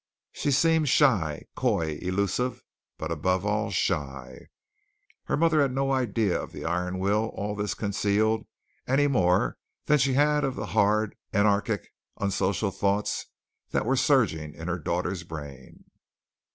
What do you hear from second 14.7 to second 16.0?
daughter's brain.